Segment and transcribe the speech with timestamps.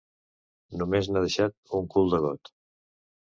[0.81, 2.53] Només n'ha deixat un cul de got.